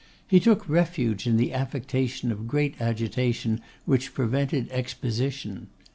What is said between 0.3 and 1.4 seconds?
took refuge in